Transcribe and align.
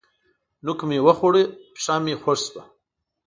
نوک 0.65 0.79
مې 0.89 0.97
وخوړ؛ 1.05 1.35
پښه 1.73 1.95
مې 2.03 2.13
خوږ 2.21 2.39
شوه. 2.47 2.63